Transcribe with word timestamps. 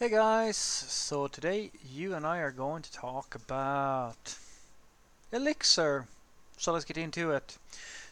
Hey 0.00 0.08
guys, 0.08 0.56
so 0.56 1.26
today 1.26 1.72
you 1.94 2.14
and 2.14 2.26
I 2.26 2.38
are 2.38 2.52
going 2.52 2.80
to 2.80 2.90
talk 2.90 3.34
about 3.34 4.34
Elixir. 5.30 6.06
So 6.56 6.72
let's 6.72 6.86
get 6.86 6.96
into 6.96 7.32
it. 7.32 7.58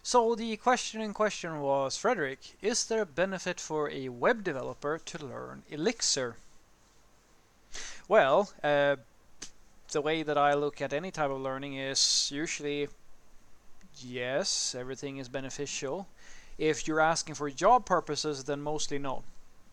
So 0.02 0.34
the 0.34 0.58
question 0.58 1.00
in 1.00 1.14
question 1.14 1.60
was, 1.62 1.96
Frederick, 1.96 2.40
is 2.60 2.84
there 2.84 3.00
a 3.00 3.06
benefit 3.06 3.58
for 3.58 3.88
a 3.88 4.10
web 4.10 4.44
developer 4.44 4.98
to 4.98 5.26
learn 5.26 5.62
Elixir? 5.70 6.36
Well, 8.06 8.52
uh, 8.62 8.96
the 9.90 10.02
way 10.02 10.22
that 10.22 10.36
I 10.36 10.52
look 10.52 10.82
at 10.82 10.92
any 10.92 11.10
type 11.10 11.30
of 11.30 11.40
learning 11.40 11.76
is 11.76 12.30
usually 12.30 12.88
yes, 13.98 14.74
everything 14.78 15.16
is 15.16 15.30
beneficial. 15.30 16.06
If 16.58 16.86
you're 16.86 17.00
asking 17.00 17.36
for 17.36 17.48
job 17.48 17.86
purposes, 17.86 18.44
then 18.44 18.60
mostly 18.60 18.98
no. 18.98 19.22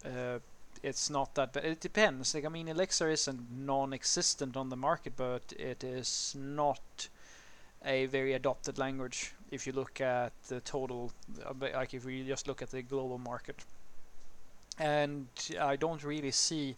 Uh, 0.05 0.39
it's 0.85 1.09
not 1.09 1.33
that 1.35 1.51
but 1.51 1.65
it 1.65 1.79
depends. 1.79 2.33
Like 2.35 2.45
i 2.45 2.49
mean 2.49 2.67
elixir 2.67 3.09
isn't 3.09 3.51
non-existent 3.51 4.55
on 4.55 4.69
the 4.69 4.75
market 4.75 5.13
but 5.17 5.53
it 5.57 5.83
is 5.83 6.35
not 6.37 7.09
a 7.83 8.05
very 8.05 8.33
adopted 8.33 8.77
language 8.77 9.33
if 9.51 9.67
you 9.67 9.73
look 9.73 9.99
at 10.01 10.31
the 10.47 10.59
total 10.61 11.11
uh, 11.45 11.53
like 11.73 11.93
if 11.93 12.05
we 12.05 12.23
just 12.23 12.47
look 12.47 12.61
at 12.61 12.71
the 12.71 12.81
global 12.81 13.17
market. 13.17 13.57
And 14.77 15.27
i 15.59 15.75
don't 15.75 16.03
really 16.03 16.31
see 16.31 16.75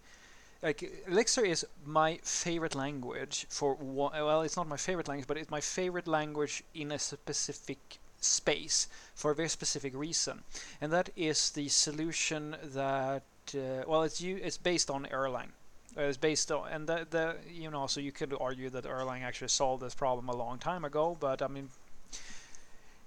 like 0.64 0.84
elixir 1.08 1.46
is 1.46 1.66
my 1.86 2.20
favorite 2.24 2.76
language 2.76 3.46
for 3.50 3.76
one, 3.76 4.14
well 4.14 4.42
it's 4.42 4.58
not 4.58 4.68
my 4.68 4.78
favorite 4.78 5.08
language 5.08 5.28
but 5.28 5.38
it's 5.38 5.52
my 5.52 5.62
favorite 5.62 6.08
language 6.08 6.64
in 6.74 6.92
a 6.92 7.00
specific 7.00 8.00
space 8.20 8.88
for 9.14 9.32
a 9.32 9.36
very 9.36 9.50
specific 9.50 9.96
reason. 9.96 10.44
And 10.82 10.92
that 10.92 11.10
is 11.16 11.52
the 11.52 11.68
solution 11.68 12.56
that 12.64 13.24
uh, 13.56 13.84
well, 13.88 14.04
it's 14.04 14.22
you. 14.22 14.40
It's 14.42 14.58
based 14.58 14.90
on 14.90 15.06
Erlang. 15.06 15.50
Uh, 15.98 16.02
it's 16.02 16.18
based 16.18 16.52
on, 16.52 16.70
and 16.70 16.88
the, 16.88 17.08
the 17.10 17.36
you 17.52 17.72
know, 17.72 17.88
so 17.88 18.00
you 18.00 18.12
could 18.12 18.34
argue 18.40 18.70
that 18.70 18.84
Erlang 18.84 19.24
actually 19.24 19.48
solved 19.48 19.82
this 19.82 19.96
problem 19.96 20.30
a 20.30 20.36
long 20.36 20.60
time 20.60 20.86
ago, 20.86 21.18
but 21.20 21.42
I 21.42 21.48
mean, 21.48 21.70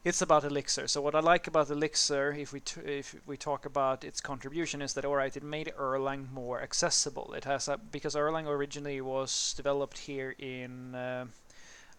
it's 0.02 0.22
about 0.22 0.44
Elixir. 0.44 0.88
So 0.88 1.00
what 1.00 1.14
I 1.14 1.20
like 1.20 1.46
about 1.46 1.70
Elixir, 1.70 2.32
if 2.32 2.52
we 2.52 2.62
if 2.84 3.14
we 3.26 3.36
talk 3.36 3.66
about 3.66 4.02
its 4.02 4.20
contribution, 4.20 4.82
is 4.82 4.94
that 4.94 5.04
all 5.04 5.14
right, 5.14 5.36
it 5.36 5.42
made 5.42 5.72
Erlang 5.78 6.32
more 6.32 6.62
accessible. 6.62 7.34
It 7.34 7.44
has 7.44 7.68
a 7.68 7.76
because 7.76 8.14
Erlang 8.14 8.46
originally 8.46 9.00
was 9.00 9.54
developed 9.56 9.98
here 9.98 10.34
in. 10.38 10.94
Uh, 10.94 11.26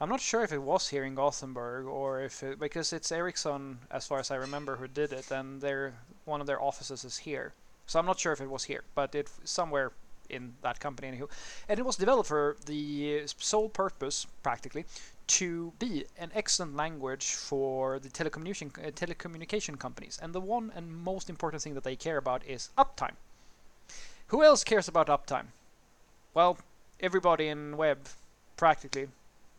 I'm 0.02 0.10
not 0.10 0.20
sure 0.20 0.44
if 0.44 0.52
it 0.52 0.64
was 0.64 0.90
here 0.90 1.04
in 1.04 1.14
Gothenburg 1.14 1.86
or 1.86 2.22
if 2.22 2.42
it, 2.42 2.60
because 2.60 2.92
it's 2.92 3.12
Ericsson, 3.12 3.78
as 3.92 4.08
far 4.08 4.18
as 4.18 4.32
I 4.32 4.36
remember, 4.36 4.78
who 4.78 4.88
did 4.88 5.14
it, 5.14 5.30
and 5.30 5.62
their 5.62 5.94
one 6.26 6.42
of 6.42 6.48
their 6.48 6.60
offices 6.60 7.06
is 7.06 7.20
here. 7.20 7.54
So 7.86 8.00
I'm 8.00 8.06
not 8.06 8.20
sure 8.20 8.34
if 8.34 8.42
it 8.42 8.50
was 8.50 8.66
here, 8.66 8.84
but 8.96 9.16
it 9.16 9.30
somewhere 9.44 9.92
in 10.30 10.54
that 10.62 10.80
company 10.80 11.12
anywho. 11.12 11.30
And 11.68 11.80
it 11.80 11.86
was 11.86 11.98
developed 11.98 12.30
for 12.30 12.58
the 12.66 13.24
sole 13.38 13.70
purpose, 13.70 14.26
practically, 14.44 14.86
to 15.28 15.74
be 15.78 16.06
an 16.18 16.32
excellent 16.34 16.76
language 16.76 17.32
for 17.32 18.00
the 18.00 18.10
telecommunication 18.10 18.88
uh, 18.88 18.92
telecommunication 18.92 19.78
companies. 19.78 20.20
And 20.22 20.34
the 20.34 20.42
one 20.42 20.72
and 20.76 20.92
most 20.92 21.30
important 21.30 21.62
thing 21.62 21.74
that 21.76 21.84
they 21.84 21.96
care 21.96 22.18
about 22.18 22.46
is 22.46 22.70
uptime. 22.78 23.16
Who 24.28 24.44
else 24.44 24.64
cares 24.64 24.88
about 24.88 25.08
uptime? 25.08 25.48
Well, 26.34 26.58
everybody 27.00 27.48
in 27.48 27.76
web, 27.76 28.08
practically 28.56 29.10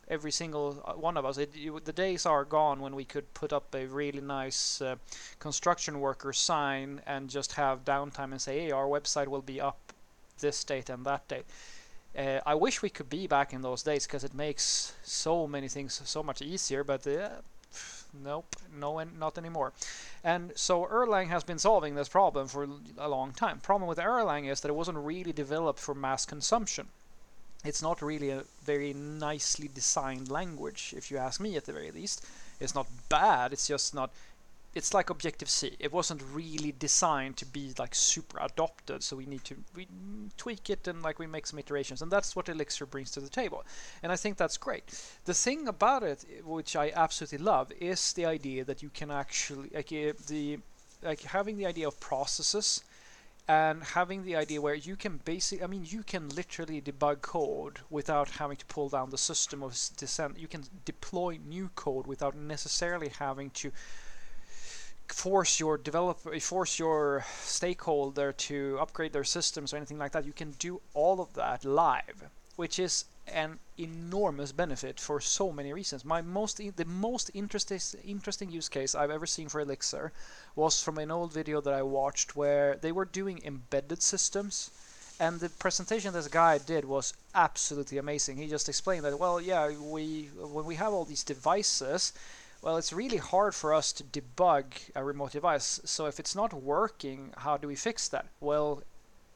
every 0.07 0.31
single 0.31 0.83
uh, 0.85 0.93
one 0.93 1.17
of 1.17 1.25
us. 1.25 1.37
It, 1.37 1.51
the 1.85 1.93
days 1.93 2.25
are 2.25 2.45
gone 2.45 2.79
when 2.81 2.95
we 2.95 3.05
could 3.05 3.33
put 3.33 3.53
up 3.53 3.73
a 3.73 3.85
really 3.85 4.21
nice 4.21 4.81
uh, 4.81 4.95
construction 5.39 5.99
worker 5.99 6.33
sign 6.33 7.01
and 7.05 7.29
just 7.29 7.53
have 7.53 7.85
downtime 7.85 8.31
and 8.31 8.41
say, 8.41 8.59
hey, 8.59 8.71
our 8.71 8.85
website 8.85 9.27
will 9.27 9.41
be 9.41 9.61
up 9.61 9.93
this 10.39 10.63
date 10.63 10.89
and 10.89 11.05
that 11.05 11.27
date. 11.27 11.45
Uh, 12.17 12.39
I 12.45 12.53
wish 12.55 12.81
we 12.81 12.89
could 12.89 13.09
be 13.09 13.25
back 13.25 13.53
in 13.53 13.61
those 13.61 13.81
days 13.81 14.05
because 14.05 14.23
it 14.23 14.35
makes 14.35 14.93
so 15.03 15.47
many 15.47 15.67
things 15.67 15.99
so 16.05 16.21
much 16.21 16.41
easier, 16.41 16.83
but 16.83 17.07
uh, 17.07 17.29
nope, 18.23 18.55
no, 18.77 19.03
not 19.17 19.37
anymore. 19.37 19.73
And 20.23 20.51
so 20.55 20.85
Erlang 20.85 21.29
has 21.29 21.43
been 21.43 21.57
solving 21.57 21.95
this 21.95 22.09
problem 22.09 22.47
for 22.47 22.67
a 22.99 23.09
long 23.09 23.31
time. 23.31 23.59
Problem 23.59 23.87
with 23.87 23.97
Erlang 23.97 24.47
is 24.47 24.61
that 24.61 24.69
it 24.69 24.75
wasn't 24.75 24.99
really 24.99 25.33
developed 25.33 25.79
for 25.79 25.95
mass 25.95 26.25
consumption 26.25 26.89
it's 27.63 27.81
not 27.81 28.01
really 28.01 28.29
a 28.29 28.43
very 28.63 28.93
nicely 28.93 29.69
designed 29.73 30.29
language, 30.29 30.93
if 30.95 31.09
you 31.09 31.17
ask 31.17 31.39
me 31.39 31.55
at 31.55 31.65
the 31.65 31.73
very 31.73 31.91
least. 31.91 32.25
It's 32.59 32.75
not 32.75 32.87
bad, 33.09 33.53
it's 33.53 33.67
just 33.67 33.95
not. 33.95 34.11
It's 34.75 34.91
like 34.91 35.11
Objective 35.11 35.49
C. 35.49 35.75
It 35.79 35.93
wasn't 35.93 36.23
really 36.33 36.73
designed 36.77 37.37
to 37.37 37.45
be 37.45 37.73
like 37.77 37.93
super 37.93 38.39
adopted, 38.41 39.03
so 39.03 39.15
we 39.15 39.27
need 39.27 39.43
to 39.45 39.55
we 39.75 39.87
tweak 40.35 40.69
it 40.69 40.87
and 40.87 41.03
like 41.03 41.19
we 41.19 41.27
make 41.27 41.45
some 41.45 41.59
iterations, 41.59 42.01
and 42.01 42.11
that's 42.11 42.35
what 42.35 42.49
Elixir 42.49 42.87
brings 42.87 43.11
to 43.11 43.19
the 43.19 43.29
table. 43.29 43.63
And 44.01 44.11
I 44.11 44.15
think 44.15 44.37
that's 44.37 44.57
great. 44.57 44.83
The 45.25 45.33
thing 45.33 45.67
about 45.67 46.03
it, 46.03 46.25
which 46.43 46.75
I 46.75 46.91
absolutely 46.95 47.37
love, 47.37 47.71
is 47.79 48.13
the 48.13 48.25
idea 48.25 48.63
that 48.65 48.81
you 48.81 48.89
can 48.89 49.11
actually 49.11 49.69
like 49.73 49.91
eh, 49.91 50.13
the 50.27 50.59
like 51.03 51.21
having 51.21 51.57
the 51.57 51.67
idea 51.67 51.87
of 51.87 51.99
processes 51.99 52.83
and 53.47 53.83
having 53.83 54.23
the 54.23 54.35
idea 54.35 54.61
where 54.61 54.73
you 54.73 54.95
can 54.95 55.19
basically, 55.25 55.63
I 55.63 55.67
mean, 55.67 55.85
you 55.85 56.03
can 56.03 56.29
literally 56.29 56.81
debug 56.81 57.21
code 57.21 57.79
without 57.89 58.29
having 58.29 58.57
to 58.57 58.65
pull 58.65 58.89
down 58.89 59.09
the 59.09 59.17
system 59.17 59.61
of 59.61 59.77
descent. 59.97 60.39
You 60.39 60.47
can 60.47 60.63
deploy 60.85 61.39
new 61.45 61.69
code 61.75 62.07
without 62.07 62.35
necessarily 62.35 63.09
having 63.09 63.49
to 63.51 63.71
force 65.07 65.59
your 65.59 65.77
developer, 65.77 66.39
force 66.39 66.79
your 66.79 67.25
stakeholder 67.41 68.31
to 68.31 68.77
upgrade 68.79 69.11
their 69.11 69.25
systems 69.25 69.73
or 69.73 69.77
anything 69.77 69.97
like 69.97 70.13
that. 70.13 70.25
You 70.25 70.33
can 70.33 70.51
do 70.51 70.81
all 70.93 71.19
of 71.19 71.33
that 71.33 71.65
live, 71.65 72.29
which 72.55 72.79
is 72.79 73.05
an 73.27 73.59
enormous 73.77 74.51
benefit 74.51 74.99
for 74.99 75.19
so 75.21 75.51
many 75.51 75.71
reasons. 75.73 76.03
My 76.03 76.21
most 76.21 76.57
the 76.57 76.85
most 76.85 77.31
interesting 77.33 77.79
interesting 78.03 78.51
use 78.51 78.69
case 78.69 78.93
I've 78.93 79.11
ever 79.11 79.25
seen 79.25 79.49
for 79.49 79.61
Elixir 79.61 80.11
was 80.55 80.83
from 80.83 80.97
an 80.97 81.09
old 81.09 81.31
video 81.31 81.61
that 81.61 81.73
I 81.73 81.81
watched 81.83 82.35
where 82.35 82.75
they 82.75 82.91
were 82.91 83.05
doing 83.05 83.41
embedded 83.43 84.01
systems 84.01 84.71
and 85.19 85.39
the 85.39 85.49
presentation 85.49 86.13
this 86.13 86.27
guy 86.27 86.57
did 86.57 86.85
was 86.85 87.13
absolutely 87.33 87.97
amazing. 87.97 88.37
He 88.37 88.47
just 88.47 88.69
explained 88.69 89.05
that 89.05 89.17
well, 89.17 89.39
yeah, 89.39 89.69
we 89.69 90.29
when 90.35 90.65
we 90.65 90.75
have 90.75 90.93
all 90.93 91.05
these 91.05 91.23
devices, 91.23 92.13
well, 92.61 92.77
it's 92.77 92.93
really 92.93 93.17
hard 93.17 93.55
for 93.55 93.73
us 93.73 93.91
to 93.93 94.03
debug 94.03 94.65
a 94.95 95.03
remote 95.03 95.31
device. 95.31 95.79
So 95.85 96.05
if 96.07 96.19
it's 96.19 96.35
not 96.35 96.53
working, 96.53 97.33
how 97.37 97.57
do 97.57 97.67
we 97.67 97.75
fix 97.75 98.07
that? 98.09 98.27
Well, 98.39 98.83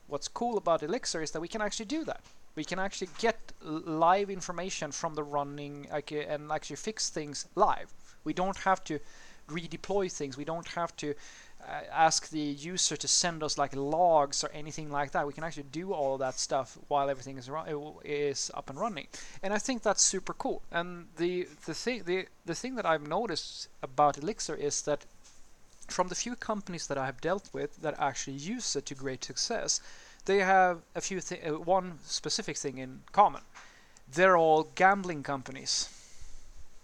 what's 0.07 0.27
cool 0.27 0.57
about 0.57 0.83
Elixir 0.83 1.21
is 1.21 1.31
that 1.31 1.41
we 1.41 1.47
can 1.47 1.61
actually 1.61 1.85
do 1.85 2.03
that 2.05 2.21
we 2.57 2.65
can 2.65 2.79
actually 2.79 3.09
get 3.19 3.37
live 3.61 4.29
information 4.31 4.91
from 4.91 5.13
the 5.13 5.23
running 5.23 5.87
okay, 5.93 6.25
and 6.25 6.51
actually 6.51 6.75
fix 6.75 7.09
things 7.09 7.45
live. 7.55 7.93
We 8.23 8.33
don't 8.33 8.57
have 8.57 8.83
to 8.85 8.99
redeploy 9.47 10.11
things. 10.11 10.35
We 10.35 10.43
don't 10.43 10.67
have 10.69 10.93
to 10.97 11.13
uh, 11.61 11.81
ask 11.91 12.29
the 12.29 12.39
user 12.39 12.97
to 12.97 13.07
send 13.07 13.43
us 13.43 13.57
like 13.59 13.75
logs 13.75 14.43
or 14.43 14.49
anything 14.53 14.91
like 14.91 15.11
that. 15.11 15.27
We 15.27 15.33
can 15.33 15.43
actually 15.43 15.69
do 15.71 15.93
all 15.93 16.17
that 16.17 16.39
stuff 16.39 16.77
while 16.87 17.09
everything 17.09 17.37
is 17.37 17.49
is 18.03 18.51
up 18.55 18.69
and 18.71 18.79
running. 18.79 19.07
And 19.43 19.53
I 19.53 19.59
think 19.59 19.83
that's 19.83 20.03
super 20.03 20.33
cool. 20.33 20.63
And 20.71 21.07
the 21.17 21.47
the 21.67 21.75
thing 21.75 22.03
the 22.05 22.27
the 22.45 22.55
thing 22.55 22.73
that 22.75 22.87
I've 22.87 23.07
noticed 23.07 23.69
about 23.83 24.17
Elixir 24.17 24.55
is 24.55 24.81
that 24.81 25.05
from 25.87 26.07
the 26.07 26.15
few 26.15 26.35
companies 26.35 26.87
that 26.87 26.97
I 26.97 27.05
have 27.05 27.21
dealt 27.21 27.49
with 27.53 27.81
that 27.81 27.95
actually 27.99 28.37
use 28.37 28.75
it 28.75 28.85
to 28.87 28.95
great 28.95 29.23
success, 29.23 29.79
they 30.27 30.39
have 30.39 30.81
a 30.95 31.01
few 31.01 31.19
thi- 31.19 31.41
uh, 31.41 31.53
one 31.53 31.99
specific 32.05 32.57
thing 32.57 32.77
in 32.77 33.01
common. 33.11 33.41
They're 34.13 34.37
all 34.37 34.67
gambling 34.75 35.23
companies. 35.23 35.89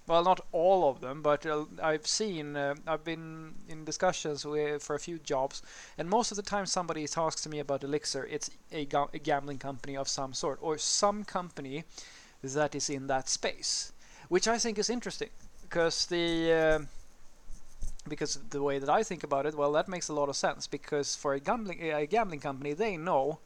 Well, 0.08 0.24
not 0.24 0.42
all 0.52 0.90
of 0.90 1.00
them, 1.00 1.22
but 1.22 1.46
uh, 1.46 1.66
I've 1.82 2.08
seen, 2.08 2.58
uh, 2.58 2.76
I've 2.86 3.06
been 3.06 3.54
in 3.70 3.86
discussions 3.86 4.46
with, 4.46 4.84
for 4.84 4.96
a 4.96 5.00
few 5.00 5.18
jobs, 5.20 5.62
and 5.98 6.10
most 6.10 6.32
of 6.32 6.36
the 6.36 6.44
time 6.44 6.66
somebody 6.66 7.08
talks 7.08 7.42
to 7.44 7.50
me 7.50 7.60
about 7.60 7.84
Elixir, 7.84 8.26
it's 8.30 8.50
a, 8.72 8.86
ga- 8.86 9.08
a 9.14 9.20
gambling 9.20 9.60
company 9.60 9.96
of 9.96 10.10
some 10.10 10.34
sort, 10.34 10.60
or 10.62 10.78
some 10.78 11.24
company 11.24 11.86
that 12.44 12.76
is 12.76 12.90
in 12.90 13.08
that 13.08 13.30
space, 13.30 13.94
which 14.28 14.48
I 14.48 14.58
think 14.58 14.78
is 14.78 14.90
interesting, 14.90 15.30
because 15.62 16.06
the 16.08 16.52
uh, 16.52 16.80
because 18.08 18.36
the 18.50 18.62
way 18.62 18.80
that 18.80 18.90
I 18.90 19.04
think 19.04 19.24
about 19.24 19.46
it, 19.46 19.56
well, 19.56 19.72
that 19.74 19.88
makes 19.88 20.10
a 20.10 20.14
lot 20.14 20.30
of 20.30 20.36
sense. 20.36 20.68
Because 20.68 21.16
for 21.16 21.34
a 21.34 21.40
gambling 21.40 21.82
a 21.92 22.06
gambling 22.06 22.40
company, 22.40 22.74
they 22.74 22.98
know, 22.98 23.40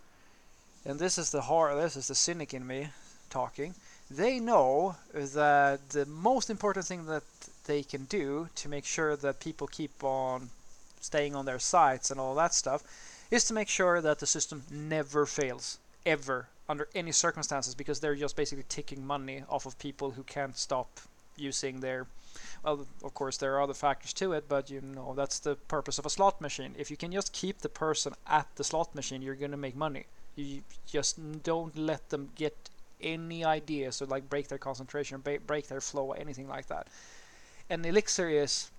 and 0.85 0.99
this 0.99 1.17
is 1.17 1.31
the 1.31 1.41
horror, 1.41 1.75
this 1.75 1.95
is 1.95 2.07
the 2.07 2.15
cynic 2.15 2.53
in 2.53 2.65
me 2.65 2.89
talking. 3.29 3.75
They 4.09 4.39
know 4.39 4.95
that 5.13 5.89
the 5.89 6.05
most 6.05 6.49
important 6.49 6.85
thing 6.85 7.05
that 7.07 7.23
they 7.65 7.83
can 7.83 8.05
do 8.05 8.49
to 8.55 8.69
make 8.69 8.85
sure 8.85 9.15
that 9.17 9.39
people 9.39 9.67
keep 9.67 10.03
on 10.03 10.49
staying 11.01 11.35
on 11.35 11.45
their 11.45 11.59
sites 11.59 12.09
and 12.09 12.19
all 12.19 12.33
that 12.35 12.53
stuff 12.53 12.83
is 13.29 13.43
to 13.45 13.53
make 13.53 13.67
sure 13.67 14.01
that 14.01 14.19
the 14.19 14.25
system 14.25 14.63
never 14.71 15.25
fails 15.25 15.77
ever 16.05 16.47
under 16.69 16.87
any 16.95 17.11
circumstances 17.11 17.75
because 17.75 17.99
they're 17.99 18.15
just 18.15 18.35
basically 18.35 18.63
taking 18.69 19.05
money 19.05 19.43
off 19.49 19.65
of 19.65 19.77
people 19.79 20.11
who 20.11 20.23
can't 20.23 20.57
stop 20.57 20.87
using 21.35 21.81
their 21.81 22.07
well, 22.63 22.85
of 23.03 23.13
course 23.13 23.37
there 23.37 23.55
are 23.55 23.61
other 23.61 23.73
factors 23.73 24.13
to 24.13 24.33
it, 24.33 24.47
but 24.47 24.69
you 24.69 24.81
know 24.81 25.13
that's 25.15 25.39
the 25.39 25.55
purpose 25.55 25.99
of 25.99 26.05
a 26.05 26.09
slot 26.09 26.41
machine. 26.41 26.75
If 26.77 26.91
you 26.91 26.97
can 26.97 27.11
just 27.11 27.33
keep 27.33 27.59
the 27.59 27.69
person 27.69 28.13
at 28.27 28.47
the 28.55 28.63
slot 28.63 28.93
machine, 28.95 29.21
you're 29.21 29.35
going 29.35 29.51
to 29.51 29.57
make 29.57 29.75
money. 29.75 30.05
You 30.35 30.61
just 30.85 31.43
don't 31.43 31.75
let 31.77 32.09
them 32.09 32.29
get 32.35 32.69
any 33.01 33.45
ideas 33.45 34.01
or 34.01 34.05
like 34.05 34.29
break 34.29 34.47
their 34.47 34.57
concentration, 34.57 35.21
break 35.21 35.67
their 35.67 35.81
flow, 35.81 36.11
anything 36.11 36.47
like 36.47 36.67
that. 36.67 36.87
And 37.69 37.85
Elixir 37.85 38.29
is 38.29 38.71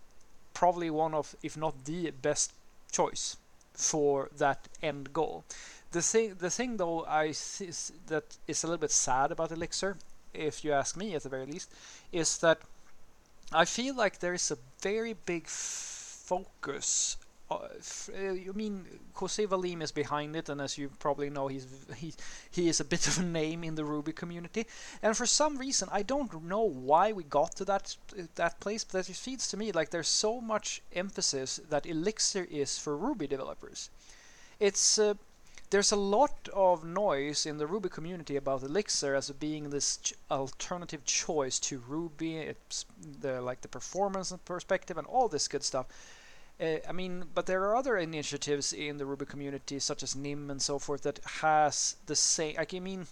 probably 0.54 0.90
one 0.90 1.14
of, 1.14 1.36
if 1.42 1.56
not 1.56 1.84
the 1.84 2.10
best 2.10 2.52
choice 2.90 3.36
for 3.74 4.28
that 4.38 4.68
end 4.82 5.12
goal. 5.12 5.44
The 5.92 6.02
thing, 6.02 6.34
the 6.38 6.50
thing 6.50 6.76
though, 6.76 7.04
I 7.06 7.28
that 8.08 8.24
is 8.46 8.64
a 8.64 8.66
little 8.66 8.80
bit 8.80 8.90
sad 8.90 9.32
about 9.32 9.52
Elixir, 9.52 9.96
if 10.34 10.64
you 10.64 10.72
ask 10.72 10.96
me 10.96 11.14
at 11.14 11.22
the 11.22 11.28
very 11.28 11.46
least, 11.46 11.72
is 12.12 12.38
that 12.38 12.60
I 13.52 13.64
feel 13.66 13.94
like 13.94 14.18
there 14.20 14.34
is 14.34 14.50
a 14.50 14.58
very 14.80 15.12
big 15.12 15.48
focus 15.48 17.16
uh, 17.50 17.54
uh, 18.14 18.32
you 18.32 18.52
mean 18.52 18.84
Jose 19.14 19.46
Valim 19.46 19.82
is 19.82 19.90
behind 19.90 20.36
it, 20.36 20.50
and 20.50 20.60
as 20.60 20.76
you 20.76 20.90
probably 20.98 21.30
know, 21.30 21.48
he's 21.48 21.66
he 21.96 22.12
he 22.50 22.68
is 22.68 22.78
a 22.80 22.84
bit 22.84 23.06
of 23.08 23.18
a 23.18 23.22
name 23.22 23.64
in 23.64 23.74
the 23.74 23.84
Ruby 23.86 24.12
community. 24.12 24.66
And 25.02 25.16
for 25.16 25.24
some 25.24 25.56
reason, 25.56 25.88
I 25.90 26.02
don't 26.02 26.42
know 26.44 26.60
why 26.62 27.12
we 27.12 27.24
got 27.24 27.56
to 27.56 27.64
that 27.64 27.96
that 28.34 28.60
place, 28.60 28.84
but 28.84 29.08
it 29.08 29.16
feels 29.16 29.48
to 29.48 29.56
me 29.56 29.72
like 29.72 29.88
there's 29.90 30.08
so 30.08 30.40
much 30.42 30.82
emphasis 30.92 31.58
that 31.70 31.86
Elixir 31.86 32.44
is 32.50 32.78
for 32.78 32.96
Ruby 32.98 33.26
developers. 33.26 33.88
It's 34.60 34.98
uh, 34.98 35.14
there's 35.70 35.92
a 35.92 35.96
lot 35.96 36.48
of 36.54 36.84
noise 36.84 37.44
in 37.44 37.58
the 37.58 37.66
Ruby 37.66 37.88
community 37.88 38.36
about 38.36 38.62
Elixir 38.62 39.14
as 39.14 39.30
being 39.30 39.70
this 39.70 39.98
ch 39.98 40.14
alternative 40.30 41.04
choice 41.04 41.58
to 41.60 41.82
Ruby. 41.86 42.36
It's 42.36 42.86
the 43.20 43.40
like 43.40 43.60
the 43.60 43.68
performance 43.68 44.32
perspective 44.44 44.96
and 44.96 45.06
all 45.06 45.28
this 45.28 45.48
good 45.48 45.62
stuff. 45.62 45.86
Uh, 46.60 46.78
I 46.88 46.92
mean, 46.92 47.26
but 47.34 47.46
there 47.46 47.62
are 47.64 47.76
other 47.76 47.96
initiatives 47.96 48.72
in 48.72 48.96
the 48.96 49.06
Ruby 49.06 49.26
community, 49.26 49.78
such 49.78 50.02
as 50.02 50.16
NIM 50.16 50.50
and 50.50 50.60
so 50.60 50.78
forth, 50.78 51.02
that 51.02 51.20
has 51.42 51.96
the 52.06 52.16
same. 52.16 52.56
Like, 52.56 52.74
I 52.74 52.80
mean, 52.80 53.06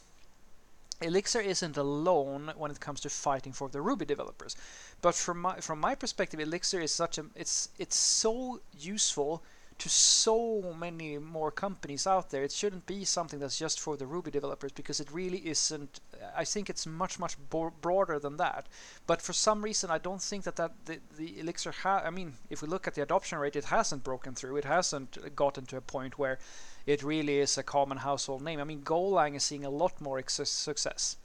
Elixir 1.01 1.41
isn't 1.41 1.77
alone 1.77 2.53
when 2.57 2.71
it 2.71 2.81
comes 2.81 3.01
to 3.03 3.11
fighting 3.11 3.53
for 3.53 3.69
the 3.69 3.83
Ruby 3.83 4.07
developers, 4.07 4.57
but 5.03 5.15
from 5.15 5.43
my 5.43 5.61
from 5.61 5.79
my 5.79 5.95
perspective, 5.95 6.41
Elixir 6.41 6.81
is 6.81 6.91
such 6.91 7.19
a 7.19 7.27
it's 7.35 7.69
it's 7.79 7.97
so 7.97 8.61
useful 8.73 9.43
to 9.79 9.89
so 9.89 10.75
many 10.79 11.19
more 11.19 11.51
companies 11.51 12.07
out 12.07 12.31
there. 12.31 12.43
It 12.43 12.53
shouldn't 12.53 12.87
be 12.87 13.05
something 13.05 13.39
that's 13.39 13.59
just 13.59 13.79
for 13.79 13.97
the 13.97 14.07
Ruby 14.07 14.31
developers 14.31 14.73
because 14.73 15.01
it 15.01 15.09
really 15.13 15.47
isn't. 15.47 16.01
I 16.35 16.45
think 16.45 16.71
it's 16.71 16.87
much 16.87 17.19
much 17.19 17.37
broader 17.51 18.19
than 18.19 18.39
that. 18.39 18.67
But 19.07 19.21
for 19.21 19.33
some 19.33 19.63
reason, 19.63 19.91
I 19.91 19.99
don't 19.99 20.23
think 20.23 20.45
that 20.45 20.57
that 20.57 20.73
the, 20.87 21.01
the 21.19 21.41
Elixir. 21.41 21.75
I 21.85 22.11
mean, 22.11 22.35
if 22.49 22.63
we 22.63 22.69
look 22.69 22.87
at 22.87 22.95
the 22.95 23.03
adoption 23.03 23.39
rate, 23.39 23.57
it 23.57 23.67
hasn't 23.67 24.03
broken 24.03 24.35
through. 24.35 24.57
It 24.57 24.65
hasn't 24.65 25.37
gotten 25.37 25.67
to 25.67 25.77
a 25.77 25.83
point 25.83 26.19
where 26.19 26.39
it 26.87 27.03
really 27.03 27.39
is 27.39 27.59
a 27.59 27.63
common 27.63 27.99
household 27.99 28.43
name. 28.43 28.61
I 28.61 28.65
mean, 28.65 28.83
Golang 28.83 29.37
is 29.37 29.45
seeing 29.45 29.65
a 29.65 29.71
lot 29.71 30.01
more 30.01 30.23
success. 30.27 31.17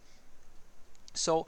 So, 1.13 1.47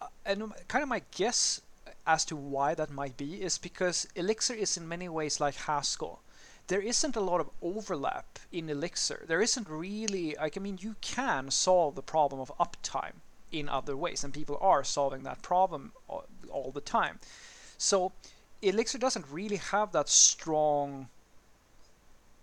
uh, 0.00 0.06
and 0.26 0.52
kind 0.68 0.82
of 0.82 0.88
my 0.88 1.02
guess 1.10 1.60
as 2.06 2.24
to 2.26 2.36
why 2.36 2.74
that 2.74 2.90
might 2.90 3.16
be 3.16 3.42
is 3.42 3.58
because 3.58 4.06
Elixir 4.14 4.54
is 4.54 4.76
in 4.76 4.88
many 4.88 5.08
ways 5.08 5.40
like 5.40 5.54
Haskell. 5.54 6.22
There 6.68 6.80
isn't 6.80 7.16
a 7.16 7.20
lot 7.20 7.40
of 7.40 7.50
overlap 7.60 8.38
in 8.50 8.70
Elixir. 8.70 9.24
There 9.26 9.42
isn't 9.42 9.68
really, 9.68 10.36
like, 10.38 10.56
I 10.56 10.60
mean, 10.60 10.78
you 10.80 10.96
can 11.00 11.50
solve 11.50 11.94
the 11.94 12.02
problem 12.02 12.40
of 12.40 12.52
uptime 12.58 13.20
in 13.50 13.68
other 13.68 13.96
ways, 13.96 14.24
and 14.24 14.32
people 14.32 14.58
are 14.60 14.84
solving 14.84 15.22
that 15.24 15.42
problem 15.42 15.92
all, 16.08 16.24
all 16.50 16.70
the 16.70 16.80
time. 16.80 17.18
So 17.78 18.12
Elixir 18.62 18.98
doesn't 18.98 19.26
really 19.30 19.56
have 19.56 19.92
that 19.92 20.08
strong 20.08 21.08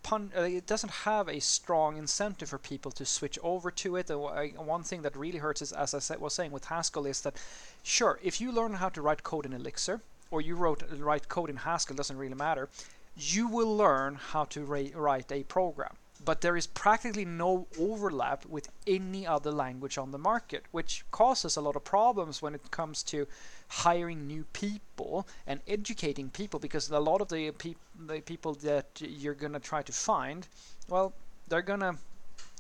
pun- 0.10 0.32
uh, 0.36 0.42
it 0.42 0.66
doesn't 0.66 1.06
have 1.06 1.30
a 1.30 1.40
strong 1.40 1.96
incentive 1.96 2.50
for 2.50 2.58
people 2.58 2.92
to 2.92 3.06
switch 3.06 3.38
over 3.44 3.70
to 3.70 3.96
it. 3.96 4.10
And 4.10 4.66
one 4.66 4.84
thing 4.84 5.04
that 5.04 5.16
really 5.16 5.38
hurts 5.38 5.62
is, 5.62 5.72
as 5.72 5.94
I 5.94 6.00
said, 6.00 6.20
was 6.20 6.34
saying 6.34 6.52
with 6.52 6.66
Haskell, 6.66 7.06
is 7.06 7.22
that 7.22 7.36
sure, 7.84 8.20
if 8.24 8.42
you 8.42 8.52
learn 8.52 8.74
how 8.74 8.90
to 8.90 9.02
write 9.04 9.22
code 9.24 9.46
in 9.46 9.54
Elixir 9.54 10.02
or 10.32 10.42
you 10.42 10.56
wrote 10.56 10.84
write 10.98 11.30
code 11.30 11.52
in 11.52 11.58
Haskell, 11.58 11.96
doesn't 11.96 12.18
really 12.18 12.42
matter. 12.48 12.70
You 13.16 13.48
will 13.48 13.76
learn 13.76 14.16
how 14.16 14.46
to 14.46 14.66
write 14.66 15.32
a 15.32 15.44
program 15.44 15.96
but 16.26 16.42
there 16.42 16.58
is 16.58 16.68
practically 16.68 17.24
no 17.24 17.66
overlap 17.80 18.46
with 18.46 18.70
any 18.86 19.26
other 19.26 19.52
language 19.52 19.98
on 19.98 20.12
the 20.12 20.18
market, 20.18 20.66
which 20.72 21.06
causes 21.12 21.56
a 21.56 21.62
lot 21.62 21.78
of 21.78 21.84
problems 21.86 22.42
when 22.42 22.54
it 22.54 22.72
comes 22.72 23.04
to 23.04 23.26
hiring 23.70 24.28
new 24.28 24.46
people 24.54 25.28
and 25.48 25.60
educating 25.68 26.30
people 26.30 26.60
because 26.60 26.90
a 26.90 27.00
lot 27.00 27.22
of 27.22 27.30
the, 27.30 27.52
pe- 27.52 27.76
the 28.08 28.20
people 28.22 28.54
that 28.56 28.86
you're 29.00 29.34
going 29.34 29.54
to 29.54 29.60
try 29.60 29.82
to 29.82 29.92
find, 29.92 30.48
well, 30.88 31.14
they're 31.48 31.62
going 31.62 31.80
to 31.80 31.96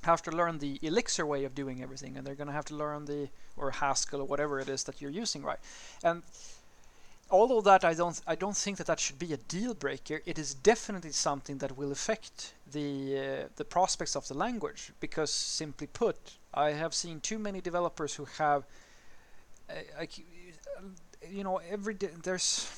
have 0.03 0.21
to 0.21 0.31
learn 0.31 0.59
the 0.59 0.79
Elixir 0.81 1.25
way 1.25 1.43
of 1.43 1.53
doing 1.53 1.81
everything 1.83 2.15
and 2.15 2.25
they're 2.25 2.35
going 2.35 2.47
to 2.47 2.53
have 2.53 2.65
to 2.65 2.75
learn 2.75 3.05
the, 3.05 3.27
or 3.57 3.71
Haskell 3.71 4.21
or 4.21 4.25
whatever 4.25 4.59
it 4.59 4.69
is 4.69 4.83
that 4.83 5.01
you're 5.01 5.11
using, 5.11 5.43
right? 5.43 5.59
And 6.03 6.23
although 7.31 7.61
that 7.61 7.85
I 7.85 7.93
don't 7.93 8.19
I 8.27 8.35
don't 8.35 8.57
think 8.57 8.77
that 8.77 8.87
that 8.87 8.99
should 8.99 9.19
be 9.19 9.33
a 9.33 9.37
deal 9.37 9.73
breaker. 9.73 10.21
It 10.25 10.39
is 10.39 10.53
definitely 10.53 11.11
something 11.11 11.57
that 11.59 11.77
will 11.77 11.91
affect 11.91 12.53
the 12.71 13.19
uh, 13.19 13.47
the 13.55 13.65
prospects 13.65 14.15
of 14.15 14.27
the 14.27 14.33
language 14.33 14.91
because 14.99 15.31
simply 15.31 15.87
put, 15.87 16.17
I 16.53 16.71
have 16.71 16.93
seen 16.93 17.19
too 17.19 17.39
many 17.39 17.61
developers 17.61 18.15
who 18.15 18.25
have 18.37 18.63
uh, 19.69 19.73
you 21.29 21.43
know 21.43 21.57
every 21.69 21.95
there's 22.23 22.69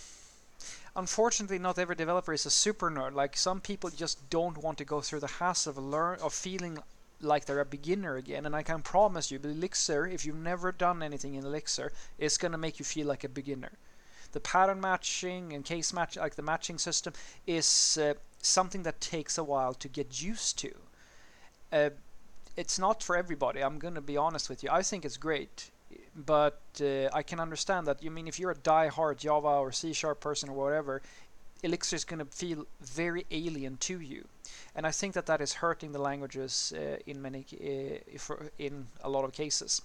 unfortunately 0.96 1.60
not 1.60 1.80
every 1.80 1.96
developer 1.96 2.34
is 2.34 2.46
a 2.46 2.50
super 2.50 2.90
nerd 2.92 3.14
like 3.14 3.38
some 3.38 3.62
people 3.62 3.90
just 3.90 4.30
don't 4.30 4.58
want 4.58 4.78
to 4.78 4.86
go 4.86 5.02
through 5.02 5.20
the 5.20 5.28
hassle 5.28 5.72
of 5.72 5.78
learn 5.78 6.20
of 6.22 6.34
feeling 6.34 6.78
like 7.22 7.46
they're 7.46 7.60
a 7.60 7.66
beginner 7.66 8.16
again 8.16 8.46
and 8.46 8.56
I 8.56 8.64
can 8.64 8.82
promise 8.82 9.32
you 9.32 9.40
Elixir 9.44 10.08
if 10.08 10.26
you've 10.26 10.36
never 10.36 10.72
done 10.72 11.04
anything 11.04 11.36
in 11.36 11.46
Elixir 11.46 11.92
is 12.18 12.38
going 12.38 12.52
to 12.52 12.58
make 12.58 12.80
you 12.80 12.86
feel 12.86 13.08
like 13.08 13.24
a 13.24 13.30
beginner 13.30 13.72
the 14.32 14.40
pattern 14.40 14.80
matching 14.80 15.54
and 15.54 15.66
case 15.66 15.94
match, 15.94 16.16
like 16.18 16.36
the 16.36 16.42
matching 16.42 16.78
system, 16.78 17.14
is 17.46 17.98
uh, 18.02 18.14
something 18.42 18.84
that 18.84 19.02
takes 19.02 19.38
a 19.38 19.44
while 19.44 19.74
to 19.74 19.88
get 19.88 20.22
used 20.22 20.58
to. 20.60 20.72
Uh, 21.72 21.90
it's 22.58 22.80
not 22.80 23.02
for 23.04 23.16
everybody. 23.16 23.62
I'm 23.62 23.80
going 23.80 23.96
to 23.96 24.02
be 24.02 24.18
honest 24.18 24.50
with 24.50 24.64
you. 24.64 24.70
I 24.72 24.82
think 24.84 25.06
it's 25.06 25.18
great, 25.18 25.72
but 26.16 26.62
uh, 26.82 27.08
I 27.14 27.24
can 27.24 27.40
understand 27.40 27.88
that. 27.88 28.04
You 28.04 28.12
mean 28.12 28.28
if 28.28 28.40
you're 28.40 28.52
a 28.52 28.56
die-hard 28.56 29.18
Java 29.18 29.48
or 29.48 29.72
C 29.72 29.94
Sharp 29.94 30.20
person 30.20 30.50
or 30.50 30.54
whatever, 30.54 31.02
Elixir 31.64 31.96
is 31.96 32.04
going 32.06 32.20
to 32.20 32.26
feel 32.26 32.66
very 32.82 33.26
alien 33.32 33.78
to 33.78 34.00
you, 34.00 34.28
and 34.76 34.86
I 34.88 34.92
think 34.92 35.14
that 35.14 35.26
that 35.28 35.42
is 35.42 35.54
hurting 35.54 35.92
the 35.92 36.02
languages 36.02 36.74
uh, 36.76 36.98
in 37.06 37.22
many 37.22 37.46
uh, 37.54 38.36
in 38.58 38.88
a 39.04 39.10
lot 39.10 39.26
of 39.26 39.32
cases. 39.32 39.82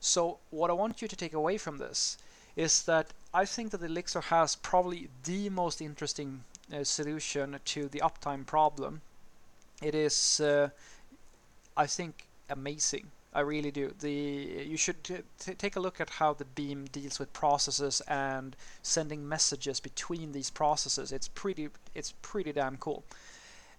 So 0.00 0.38
what 0.50 0.70
I 0.70 0.72
want 0.72 1.02
you 1.02 1.08
to 1.08 1.16
take 1.16 1.34
away 1.34 1.58
from 1.58 1.78
this 1.78 2.18
is 2.56 2.82
that 2.82 3.12
I 3.32 3.44
think 3.44 3.70
that 3.70 3.82
Elixir 3.82 4.20
has 4.20 4.56
probably 4.56 5.08
the 5.24 5.48
most 5.50 5.80
interesting 5.80 6.42
uh, 6.72 6.84
solution 6.84 7.58
to 7.64 7.88
the 7.88 8.00
uptime 8.00 8.44
problem. 8.44 9.02
It 9.82 9.94
is, 9.94 10.40
uh, 10.40 10.68
I 11.76 11.86
think, 11.86 12.26
amazing. 12.48 13.10
I 13.32 13.40
really 13.40 13.70
do. 13.70 13.94
The 14.00 14.10
you 14.10 14.76
should 14.76 15.24
take 15.38 15.76
a 15.76 15.80
look 15.80 16.00
at 16.00 16.10
how 16.10 16.34
the 16.34 16.44
Beam 16.44 16.86
deals 16.86 17.20
with 17.20 17.32
processes 17.32 18.02
and 18.08 18.56
sending 18.82 19.28
messages 19.28 19.78
between 19.78 20.32
these 20.32 20.50
processes. 20.50 21.12
It's 21.12 21.28
pretty. 21.28 21.68
It's 21.94 22.12
pretty 22.22 22.52
damn 22.52 22.76
cool. 22.76 23.04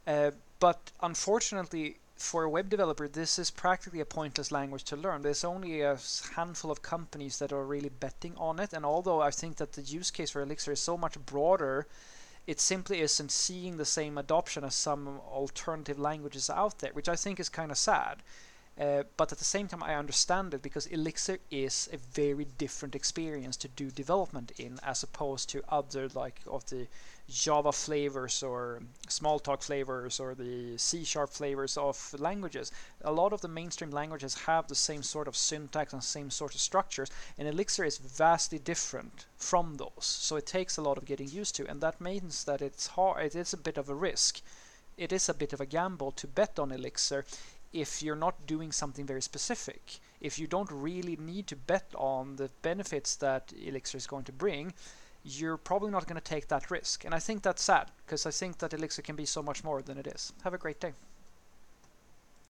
Uh, 0.08 0.32
but 0.60 0.92
unfortunately, 1.02 1.98
for 2.16 2.44
a 2.44 2.50
web 2.50 2.70
developer, 2.70 3.08
this 3.08 3.38
is 3.38 3.52
practically 3.52 4.00
a 4.00 4.06
pointless 4.06 4.52
language 4.52 4.84
to 4.86 4.96
learn. 4.96 5.22
There's 5.22 5.44
only 5.44 5.82
a 5.82 5.98
handful 6.36 6.72
of 6.72 6.82
companies 6.82 7.40
that 7.40 7.52
are 7.52 7.66
really 7.66 7.90
betting 7.90 8.36
on 8.38 8.60
it, 8.60 8.72
and 8.72 8.86
although 8.86 9.22
I 9.22 9.32
think 9.32 9.58
that 9.58 9.74
the 9.74 9.82
use 9.82 10.12
case 10.12 10.30
for 10.30 10.42
Elixir 10.42 10.72
is 10.72 10.80
so 10.80 10.98
much 10.98 11.20
broader, 11.26 11.88
it 12.48 12.60
simply 12.60 13.02
isn't 13.02 13.32
seeing 13.32 13.78
the 13.78 13.86
same 13.86 14.18
adoption 14.18 14.64
as 14.64 14.76
some 14.76 15.20
alternative 15.30 16.00
languages 16.00 16.50
out 16.50 16.80
there, 16.80 16.94
which 16.94 17.10
I 17.10 17.16
think 17.16 17.40
is 17.40 17.50
kind 17.50 17.72
of 17.72 17.78
sad. 17.78 18.24
Uh, 18.82 19.04
but 19.16 19.32
at 19.32 19.38
the 19.38 19.46
same 19.46 19.68
time, 19.68 19.84
I 19.84 19.94
understand 19.94 20.56
it 20.56 20.64
because 20.64 20.88
Elixir 20.88 21.38
is 21.52 21.88
a 21.94 21.98
very 21.98 22.46
different 22.58 22.96
experience 22.96 23.56
to 23.58 23.68
do 23.68 23.92
development 23.92 24.54
in, 24.58 24.80
as 24.82 25.04
opposed 25.04 25.50
to 25.52 25.62
other 25.70 26.10
like 26.16 26.42
of 26.48 26.66
the 26.66 26.88
Java 27.30 27.72
flavors 27.72 28.42
or 28.42 28.82
Smalltalk 29.08 29.62
flavors 29.62 30.20
or 30.20 30.34
the 30.34 30.80
C 30.80 31.04
sharp 31.04 31.30
flavors 31.30 31.78
of 31.78 32.16
languages. 32.18 32.72
A 33.02 33.12
lot 33.12 33.34
of 33.34 33.42
the 33.42 33.48
mainstream 33.48 33.92
languages 33.92 34.34
have 34.48 34.68
the 34.68 34.74
same 34.74 35.04
sort 35.04 35.28
of 35.28 35.38
syntax 35.38 35.94
and 35.94 36.04
same 36.04 36.32
sort 36.32 36.56
of 36.56 36.62
structures, 36.62 37.12
and 37.38 37.48
Elixir 37.48 37.84
is 37.84 38.00
vastly 38.00 38.58
different 38.58 39.28
from 39.38 39.76
those. 39.76 40.06
So 40.06 40.38
it 40.38 40.48
takes 40.48 40.78
a 40.78 40.82
lot 40.82 40.98
of 40.98 41.06
getting 41.06 41.30
used 41.30 41.54
to, 41.58 41.68
and 41.68 41.82
that 41.82 42.02
means 42.02 42.46
that 42.46 42.64
it's 42.64 42.88
hard. 42.88 43.28
It 43.28 43.36
is 43.36 43.54
a 43.54 43.58
bit 43.58 43.78
of 43.78 43.90
a 43.90 43.96
risk. 43.96 44.42
It 44.98 45.14
is 45.14 45.30
a 45.30 45.36
bit 45.36 45.54
of 45.54 45.62
a 45.62 45.68
gamble 45.68 46.12
to 46.14 46.28
bet 46.28 46.58
on 46.58 46.72
Elixir 46.72 47.26
if 47.74 48.04
you're 48.04 48.16
not 48.16 48.46
doing 48.46 48.72
something 48.72 49.06
very 49.06 49.22
specific. 49.22 50.00
If 50.20 50.38
you 50.38 50.48
don't 50.48 50.70
really 50.72 51.16
need 51.16 51.48
to 51.48 51.56
bet 51.56 51.92
on 51.96 52.36
the 52.36 52.50
benefits 52.62 53.16
that 53.18 53.54
Elixir 53.66 53.98
is 53.98 54.08
going 54.08 54.26
to 54.26 54.32
bring, 54.32 54.74
you're 55.24 55.58
probably 55.58 55.92
not 55.92 56.08
going 56.08 56.20
to 56.20 56.22
take 56.22 56.48
that 56.48 56.72
risk. 56.72 57.06
And 57.06 57.14
I 57.14 57.20
think 57.20 57.44
that's 57.44 57.62
sad 57.62 57.92
because 58.06 58.26
I 58.26 58.32
think 58.32 58.58
that 58.60 58.74
Elixir 58.74 59.02
can 59.02 59.16
be 59.16 59.26
so 59.26 59.42
much 59.42 59.64
more 59.64 59.82
than 59.82 59.98
it 59.98 60.08
is. 60.08 60.34
Have 60.44 60.54
a 60.54 60.58
great 60.58 60.80
day. 60.80 60.94